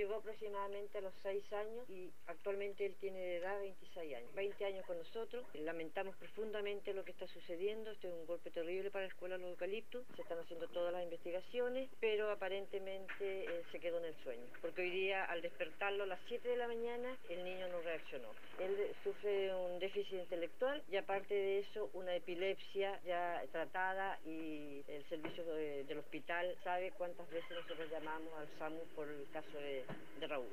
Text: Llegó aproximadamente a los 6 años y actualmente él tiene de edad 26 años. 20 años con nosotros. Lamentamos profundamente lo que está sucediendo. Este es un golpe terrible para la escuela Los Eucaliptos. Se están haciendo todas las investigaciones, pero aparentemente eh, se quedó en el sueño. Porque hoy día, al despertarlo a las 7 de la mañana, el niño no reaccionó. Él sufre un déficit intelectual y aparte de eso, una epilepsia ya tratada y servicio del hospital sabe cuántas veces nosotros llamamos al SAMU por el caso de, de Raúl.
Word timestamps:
Llegó 0.00 0.14
aproximadamente 0.14 0.96
a 0.96 1.02
los 1.02 1.12
6 1.22 1.52
años 1.52 1.90
y 1.90 2.10
actualmente 2.26 2.86
él 2.86 2.96
tiene 3.00 3.18
de 3.18 3.36
edad 3.36 3.60
26 3.60 4.16
años. 4.16 4.34
20 4.34 4.64
años 4.64 4.86
con 4.86 4.96
nosotros. 4.96 5.44
Lamentamos 5.52 6.16
profundamente 6.16 6.94
lo 6.94 7.04
que 7.04 7.10
está 7.10 7.26
sucediendo. 7.26 7.90
Este 7.90 8.08
es 8.08 8.14
un 8.14 8.24
golpe 8.24 8.50
terrible 8.50 8.90
para 8.90 9.04
la 9.04 9.10
escuela 9.10 9.36
Los 9.36 9.50
Eucaliptos. 9.50 10.06
Se 10.16 10.22
están 10.22 10.38
haciendo 10.38 10.68
todas 10.68 10.94
las 10.94 11.02
investigaciones, 11.02 11.90
pero 12.00 12.30
aparentemente 12.30 13.44
eh, 13.44 13.62
se 13.70 13.78
quedó 13.78 13.98
en 13.98 14.06
el 14.06 14.14
sueño. 14.22 14.46
Porque 14.62 14.80
hoy 14.80 14.90
día, 14.90 15.26
al 15.26 15.42
despertarlo 15.42 16.04
a 16.04 16.06
las 16.06 16.20
7 16.28 16.48
de 16.48 16.56
la 16.56 16.66
mañana, 16.66 17.18
el 17.28 17.44
niño 17.44 17.68
no 17.68 17.82
reaccionó. 17.82 18.30
Él 18.58 18.96
sufre 19.04 19.54
un 19.54 19.78
déficit 19.80 20.14
intelectual 20.14 20.82
y 20.90 20.96
aparte 20.96 21.34
de 21.34 21.58
eso, 21.58 21.90
una 21.92 22.16
epilepsia 22.16 22.98
ya 23.04 23.44
tratada 23.52 24.18
y 24.24 24.69
servicio 25.10 25.44
del 25.44 25.98
hospital 25.98 26.56
sabe 26.62 26.92
cuántas 26.96 27.28
veces 27.30 27.50
nosotros 27.50 27.90
llamamos 27.90 28.32
al 28.38 28.48
SAMU 28.58 28.78
por 28.94 29.08
el 29.08 29.26
caso 29.32 29.58
de, 29.58 29.84
de 30.20 30.26
Raúl. 30.28 30.50